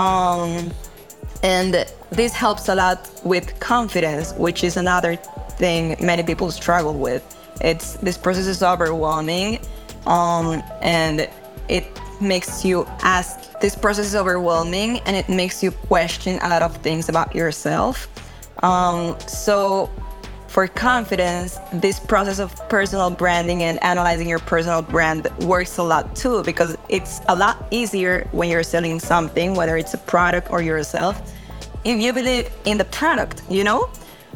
um, 0.00 0.70
and 1.42 1.86
this 2.10 2.32
helps 2.32 2.68
a 2.68 2.74
lot 2.74 3.10
with 3.22 3.58
confidence, 3.60 4.32
which 4.34 4.64
is 4.64 4.76
another 4.78 5.16
thing 5.16 5.96
many 6.00 6.22
people 6.22 6.50
struggle 6.50 6.94
with. 6.94 7.22
It's 7.60 7.94
this 7.94 8.16
process 8.16 8.46
is 8.46 8.62
overwhelming, 8.62 9.60
um, 10.06 10.62
and 10.80 11.28
it 11.68 11.86
makes 12.20 12.64
you 12.64 12.86
ask. 13.02 13.60
This 13.60 13.76
process 13.76 14.06
is 14.06 14.16
overwhelming, 14.16 15.00
and 15.00 15.14
it 15.14 15.28
makes 15.28 15.62
you 15.62 15.70
question 15.70 16.38
a 16.42 16.48
lot 16.48 16.62
of 16.62 16.76
things 16.78 17.10
about 17.10 17.34
yourself. 17.34 18.08
Um, 18.62 19.20
so 19.28 19.90
for 20.50 20.66
confidence, 20.66 21.60
this 21.72 22.00
process 22.00 22.40
of 22.40 22.52
personal 22.68 23.08
branding 23.08 23.62
and 23.62 23.80
analyzing 23.84 24.28
your 24.28 24.40
personal 24.40 24.82
brand 24.82 25.28
works 25.42 25.78
a 25.78 25.82
lot 25.82 26.16
too 26.16 26.42
because 26.42 26.76
it's 26.88 27.20
a 27.28 27.36
lot 27.36 27.68
easier 27.70 28.26
when 28.32 28.48
you're 28.50 28.64
selling 28.64 28.98
something, 28.98 29.54
whether 29.54 29.76
it's 29.76 29.94
a 29.94 29.98
product 29.98 30.50
or 30.50 30.60
yourself, 30.60 31.32
if 31.84 32.00
you 32.02 32.12
believe 32.12 32.50
in 32.64 32.78
the 32.78 32.84
product, 32.86 33.44
you 33.48 33.62
know? 33.62 33.88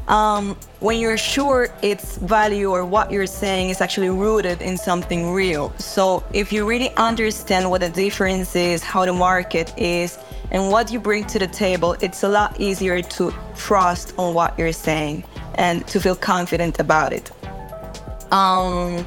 Um, 0.06 0.56
when 0.78 1.00
you're 1.00 1.16
sure 1.16 1.68
its 1.82 2.16
value 2.18 2.70
or 2.70 2.84
what 2.84 3.10
you're 3.10 3.26
saying 3.26 3.70
is 3.70 3.80
actually 3.80 4.10
rooted 4.10 4.62
in 4.62 4.76
something 4.76 5.32
real. 5.32 5.72
So 5.78 6.22
if 6.32 6.52
you 6.52 6.64
really 6.64 6.94
understand 6.94 7.68
what 7.68 7.80
the 7.80 7.88
difference 7.88 8.54
is, 8.54 8.84
how 8.84 9.04
the 9.04 9.12
market 9.12 9.76
is, 9.76 10.16
and 10.52 10.70
what 10.70 10.92
you 10.92 11.00
bring 11.00 11.24
to 11.24 11.40
the 11.40 11.48
table, 11.48 11.96
it's 12.00 12.22
a 12.22 12.28
lot 12.28 12.60
easier 12.60 13.02
to 13.02 13.34
trust 13.56 14.14
on 14.16 14.32
what 14.32 14.56
you're 14.56 14.72
saying 14.72 15.24
and 15.56 15.86
to 15.88 16.00
feel 16.00 16.16
confident 16.16 16.80
about 16.80 17.12
it. 17.12 17.30
Um, 18.32 19.06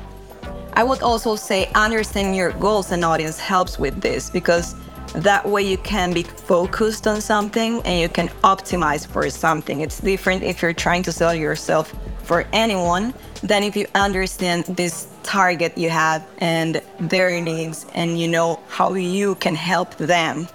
I 0.74 0.84
would 0.84 1.02
also 1.02 1.36
say 1.36 1.70
understanding 1.74 2.36
your 2.36 2.52
goals 2.54 2.92
and 2.92 3.04
audience 3.04 3.40
helps 3.40 3.80
with 3.80 4.00
this 4.02 4.30
because 4.30 4.76
that 5.14 5.48
way 5.48 5.64
you 5.64 5.78
can 5.80 6.14
be 6.14 6.24
focused 6.24 7.08
on 7.08 7.22
something 7.22 7.82
and 7.84 8.00
you 8.00 8.10
can 8.10 8.28
optimize 8.44 9.08
for 9.08 9.30
something. 9.30 9.82
It's 9.82 10.00
different 10.00 10.44
if 10.44 10.62
you're 10.62 10.74
trying 10.74 11.04
to 11.04 11.12
sell 11.12 11.34
yourself 11.34 11.94
for 12.24 12.46
anyone 12.54 13.14
than 13.42 13.64
if 13.64 13.76
you 13.76 13.88
understand 13.96 14.66
this 14.66 15.08
target 15.24 15.78
you 15.78 15.90
have 15.90 16.26
and 16.40 16.82
their 17.00 17.42
needs 17.42 17.86
and 17.94 18.20
you 18.20 18.28
know 18.28 18.60
how 18.68 18.94
you 18.94 19.36
can 19.36 19.56
help 19.56 19.96
them. 19.96 20.48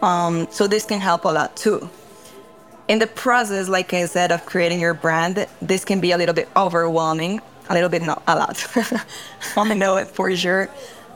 Um, 0.00 0.46
so 0.50 0.66
this 0.66 0.84
can 0.84 1.00
help 1.00 1.24
a 1.24 1.28
lot 1.28 1.56
too 1.56 1.90
in 2.88 2.98
the 2.98 3.06
process, 3.06 3.68
like 3.68 3.92
I 3.92 4.06
said, 4.06 4.32
of 4.32 4.44
creating 4.46 4.80
your 4.80 4.94
brand, 4.94 5.46
this 5.60 5.84
can 5.84 6.00
be 6.00 6.12
a 6.12 6.16
little 6.16 6.34
bit 6.34 6.48
overwhelming. 6.56 7.40
A 7.68 7.74
little 7.74 7.90
bit, 7.90 8.02
not 8.02 8.22
a 8.26 8.34
lot. 8.34 8.66
I 9.56 9.74
know 9.74 9.98
it 9.98 10.08
for 10.08 10.34
sure. 10.34 10.70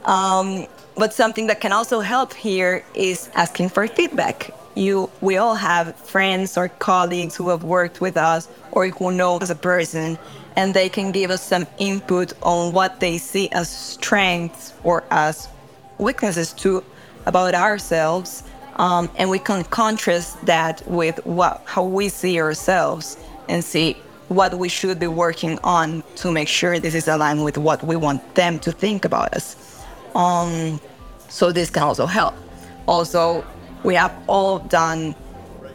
Um, 0.05 0.67
but 0.97 1.15
something 1.15 1.47
that 1.47 1.63
can 1.63 1.73
also 1.73 2.01
help 2.01 2.35
here 2.35 2.85
is 2.95 3.31
asking 3.35 3.71
for 3.71 3.89
feedback. 3.89 4.51
You, 4.75 5.11
we 5.23 5.39
all 5.39 5.55
have 5.55 5.97
friends 5.97 6.59
or 6.59 6.69
colleagues 6.69 7.37
who 7.37 7.49
have 7.49 7.65
worked 7.65 8.03
with 8.03 8.19
us 8.19 8.49
or 8.73 8.87
who 8.89 9.13
know 9.13 9.37
us 9.37 9.45
as 9.45 9.51
a 9.51 9.55
person, 9.55 10.19
and 10.57 10.75
they 10.75 10.91
can 10.91 11.11
give 11.11 11.31
us 11.31 11.43
some 11.43 11.67
input 11.79 12.35
on 12.43 12.75
what 12.75 13.01
they 13.01 13.17
see 13.17 13.49
as 13.53 13.71
strengths 13.71 14.75
or 14.85 15.05
as 15.11 15.49
weaknesses 15.97 16.53
too 16.53 16.85
about 17.25 17.55
ourselves 17.55 18.43
um, 18.77 19.11
and 19.17 19.29
we 19.29 19.39
can 19.39 19.65
contrast 19.65 20.45
that 20.47 20.83
with 20.87 21.25
what 21.27 21.63
how 21.67 21.85
we 21.85 22.09
see 22.09 22.41
ourselves 22.41 23.17
and 23.49 23.65
see 23.65 23.97
what 24.29 24.55
we 24.55 24.69
should 24.69 24.99
be 24.99 25.07
working 25.07 25.59
on 25.63 26.03
to 26.17 26.33
make 26.33 26.49
sure 26.49 26.79
this 26.79 26.95
is 26.95 27.07
aligned 27.09 27.45
with 27.45 27.59
what 27.59 27.83
we 27.85 27.97
want 27.97 28.35
them 28.35 28.59
to 28.61 28.73
think 28.73 29.05
about 29.05 29.35
us. 29.35 29.57
Um, 30.15 30.81
so 31.29 31.53
this 31.53 31.71
can 31.71 31.83
also 31.83 32.07
help. 32.07 32.35
Also, 32.87 33.45
we 33.85 33.95
have 33.95 34.13
all 34.27 34.59
done 34.59 35.15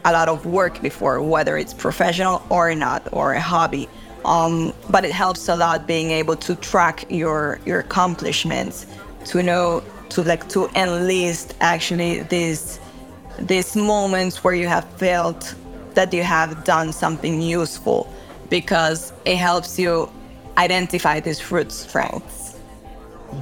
a 0.04 0.12
lot 0.12 0.28
of 0.28 0.46
work 0.46 0.80
before, 0.82 1.22
whether 1.22 1.56
it's 1.56 1.74
professional 1.74 2.42
or 2.48 2.74
not, 2.74 3.08
or 3.12 3.34
a 3.34 3.40
hobby. 3.40 3.88
Um, 4.24 4.72
but 4.90 5.04
it 5.04 5.12
helps 5.12 5.48
a 5.48 5.56
lot 5.56 5.86
being 5.86 6.10
able 6.10 6.36
to 6.36 6.56
track 6.56 7.04
your 7.08 7.60
your 7.64 7.80
accomplishments, 7.80 8.86
to 9.26 9.42
know 9.42 9.82
to 10.10 10.22
like 10.22 10.48
to 10.48 10.68
enlist 10.74 11.54
actually 11.60 12.20
this 12.22 12.80
these 13.40 13.76
moments 13.76 14.42
where 14.42 14.54
you 14.54 14.68
have 14.68 14.84
felt 14.94 15.54
that 15.94 16.12
you 16.12 16.22
have 16.22 16.64
done 16.64 16.92
something 16.92 17.40
useful 17.40 18.12
because 18.50 19.12
it 19.24 19.36
helps 19.36 19.78
you 19.78 20.10
identify 20.56 21.20
these 21.20 21.40
strengths. 21.40 22.56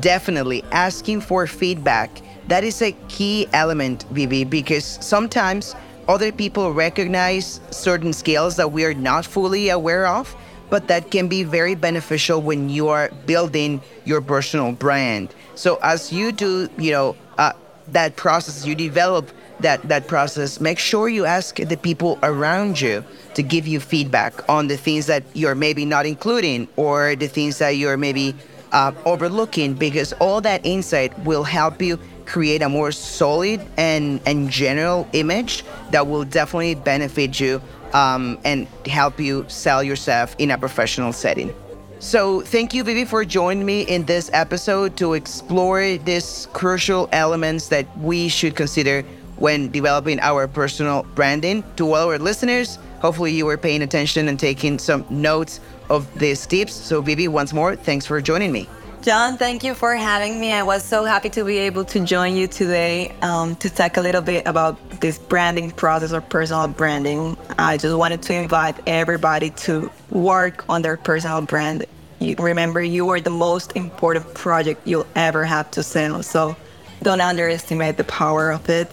Definitely 0.01 0.63
asking 0.73 1.21
for 1.21 1.47
feedback. 1.47 2.11
That 2.49 2.65
is 2.65 2.83
a 2.83 2.93
key 3.09 3.49
element, 3.53 4.05
Vivi, 4.11 4.45
because 4.45 4.99
sometimes 5.01 5.75
other 6.09 6.31
people 6.31 6.73
recognize 6.73 7.61
certain 7.71 8.13
skills 8.13 8.57
that 8.57 8.71
we 8.71 8.85
are 8.85 8.95
not 8.95 9.25
fully 9.25 9.71
aware 9.71 10.07
of, 10.07 10.37
but 10.71 10.89
that 10.89 11.11
can 11.11 11.29
be 11.29 11.43
very 11.43 11.75
beneficial 11.75 12.41
when 12.41 12.69
you 12.69 12.89
are 12.89 13.11
building 13.27 13.81
your 14.05 14.21
personal 14.21 14.73
brand. 14.73 15.35
So 15.55 15.79
as 15.83 16.13
you 16.13 16.33
do, 16.33 16.69
you 16.79 16.93
know, 16.93 17.17
uh, 17.39 17.53
that 17.89 18.17
process, 18.17 18.67
you 18.67 18.75
develop 18.75 19.31
that 19.61 19.83
that 19.89 20.07
process, 20.07 20.61
make 20.61 20.79
sure 20.79 21.09
you 21.09 21.25
ask 21.25 21.57
the 21.57 21.77
people 21.77 22.19
around 22.23 22.81
you 22.81 23.05
to 23.35 23.43
give 23.43 23.67
you 23.67 23.81
feedback 23.81 24.49
on 24.49 24.69
the 24.69 24.77
things 24.77 25.07
that 25.07 25.23
you're 25.35 25.55
maybe 25.55 25.85
not 25.85 26.07
including 26.07 26.69
or 26.77 27.17
the 27.17 27.29
things 27.29 27.59
that 27.59 27.71
you're 27.71 27.97
maybe 27.97 28.35
uh, 28.73 28.93
overlooking, 29.05 29.75
because 29.75 30.13
all 30.15 30.41
that 30.41 30.65
insight 30.65 31.17
will 31.21 31.45
help 31.45 31.81
you 31.81 31.99
create 32.27 32.61
a 32.61 32.69
more 32.69 32.93
solid 32.93 33.61
and 33.77 34.21
and 34.27 34.51
general 34.51 35.09
image 35.13 35.65
that 35.91 36.07
will 36.07 36.25
definitely 36.25 36.75
benefit 36.75 37.39
you 37.39 37.61
um, 37.95 38.39
and 38.45 38.67
help 38.87 39.21
you 39.21 39.45
sell 39.49 39.83
yourself 39.83 40.35
in 40.39 40.51
a 40.51 40.59
professional 40.59 41.13
setting. 41.13 41.55
So, 41.99 42.43
thank 42.43 42.75
you, 42.75 42.85
Vivi, 42.85 43.07
for 43.07 43.25
joining 43.25 43.65
me 43.65 43.83
in 43.83 44.05
this 44.05 44.29
episode 44.35 44.99
to 44.99 45.15
explore 45.15 45.97
these 45.97 46.47
crucial 46.53 47.09
elements 47.11 47.69
that 47.69 47.87
we 47.99 48.29
should 48.29 48.55
consider 48.55 49.03
when 49.37 49.71
developing 49.71 50.21
our 50.21 50.49
personal 50.49 51.05
branding. 51.15 51.65
To 51.77 51.93
all 51.93 52.09
our 52.09 52.19
listeners, 52.19 52.79
hopefully 53.01 53.33
you 53.33 53.47
were 53.47 53.57
paying 53.57 53.83
attention 53.83 54.29
and 54.29 54.39
taking 54.39 54.79
some 54.79 55.05
notes 55.11 55.61
of 55.91 56.13
these 56.19 56.47
tips. 56.47 56.75
So, 56.75 57.01
Vivi, 57.01 57.29
once 57.29 57.53
more, 57.53 57.77
thanks 57.77 58.07
for 58.07 58.21
joining 58.21 58.53
me. 58.53 58.69
John, 59.03 59.37
thank 59.37 59.63
you 59.63 59.75
for 59.75 59.95
having 59.95 60.41
me. 60.41 60.53
I 60.53 60.65
was 60.65 60.83
so 60.83 61.05
happy 61.05 61.31
to 61.31 61.45
be 61.45 61.59
able 61.59 61.85
to 61.85 62.05
join 62.05 62.35
you 62.35 62.49
today 62.49 63.15
um, 63.23 63.55
to 63.57 63.71
talk 63.71 63.99
a 63.99 64.01
little 64.01 64.21
bit 64.21 64.45
about 64.49 65.01
this 65.01 65.17
branding 65.17 65.71
process 65.71 66.13
or 66.13 66.21
personal 66.21 66.67
branding. 66.67 67.37
I 67.57 67.77
just 67.77 67.97
wanted 67.97 68.23
to 68.23 68.35
invite 68.35 68.75
everybody 68.89 69.51
to 69.51 69.93
work 70.11 70.65
on 70.69 70.83
their 70.83 70.97
personal 70.97 71.41
brand. 71.43 71.87
You, 72.19 72.35
remember, 72.37 72.83
you 72.83 73.09
are 73.11 73.21
the 73.21 73.31
most 73.31 73.77
important 73.77 74.35
project 74.35 74.85
you'll 74.85 75.07
ever 75.15 75.45
have 75.45 75.71
to 75.73 75.85
sell. 75.85 76.25
So 76.25 76.57
don't 77.03 77.21
underestimate 77.21 77.99
the 77.99 78.05
power 78.05 78.51
of 78.51 78.69
it 78.69 78.91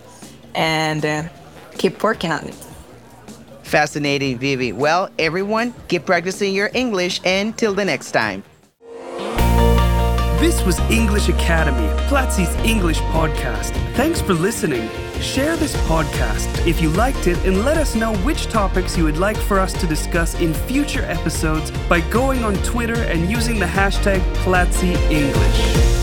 and 0.55 1.05
uh, 1.05 1.23
keep 1.77 2.03
working 2.03 2.31
on 2.31 2.47
it. 2.47 2.55
Fascinating, 3.63 4.37
Vivi. 4.37 4.71
Well, 4.71 5.09
everyone, 5.17 5.73
keep 5.87 6.05
practicing 6.05 6.53
your 6.53 6.69
English 6.73 7.21
and 7.25 7.57
till 7.57 7.73
the 7.73 7.85
next 7.85 8.11
time. 8.11 8.43
This 10.43 10.61
was 10.65 10.77
English 10.91 11.29
Academy, 11.29 11.87
Platzi's 12.09 12.53
English 12.65 12.99
podcast. 12.99 13.71
Thanks 13.95 14.19
for 14.19 14.33
listening. 14.33 14.89
Share 15.21 15.55
this 15.55 15.73
podcast 15.87 16.67
if 16.67 16.81
you 16.81 16.89
liked 16.89 17.27
it 17.27 17.37
and 17.45 17.63
let 17.63 17.77
us 17.77 17.95
know 17.95 18.13
which 18.17 18.47
topics 18.47 18.97
you 18.97 19.05
would 19.05 19.17
like 19.17 19.37
for 19.37 19.57
us 19.57 19.71
to 19.79 19.87
discuss 19.87 20.39
in 20.41 20.53
future 20.53 21.03
episodes 21.03 21.71
by 21.87 22.01
going 22.09 22.43
on 22.43 22.55
Twitter 22.55 23.03
and 23.03 23.31
using 23.31 23.57
the 23.57 23.65
hashtag 23.65 24.19
Platzi 24.43 24.95
English. 25.09 26.02